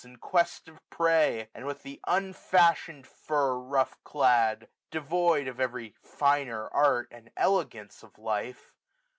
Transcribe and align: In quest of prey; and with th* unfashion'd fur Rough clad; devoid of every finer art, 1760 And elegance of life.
In 0.03 0.15
quest 0.17 0.67
of 0.67 0.79
prey; 0.89 1.51
and 1.53 1.67
with 1.67 1.83
th* 1.83 1.99
unfashion'd 2.07 3.05
fur 3.05 3.53
Rough 3.59 4.03
clad; 4.03 4.67
devoid 4.89 5.47
of 5.47 5.59
every 5.59 5.93
finer 6.01 6.67
art, 6.69 7.11
1760 7.11 7.15
And 7.15 7.31
elegance 7.37 8.01
of 8.01 8.17
life. 8.17 8.73